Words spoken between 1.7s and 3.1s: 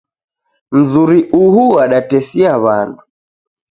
wadatesia wandu.